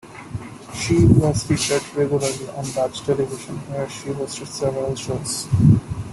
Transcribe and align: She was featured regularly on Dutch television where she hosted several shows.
She 0.73 1.05
was 1.05 1.43
featured 1.43 1.83
regularly 1.93 2.49
on 2.55 2.65
Dutch 2.71 3.01
television 3.01 3.57
where 3.69 3.87
she 3.87 4.07
hosted 4.09 4.47
several 4.47 4.95
shows. 4.95 5.47